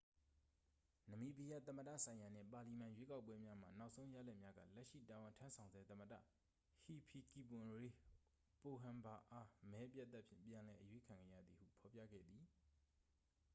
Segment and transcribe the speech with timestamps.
[1.09, 6.13] နမီးဘီးယား သမ္မတဆိုင်ရာနှင့် ပါလီမန် ရွေးကောက်ပွဲများမှ နောက်ဆုံးရလဒ်များက လက်ရှိ တာဝန်ထမ်းဆောင်ဆဲ သမ္မတ
[6.83, 7.91] ဟီဖီကီပွန်ရေး
[8.63, 12.43] ပိုဟမ်ဘာအား မဲအပြတ်အသတ်ဖြင့် ပြန်လည်အရွေးခံခဲ့ရသည်ဟု ဖော်ပြခဲ့သည်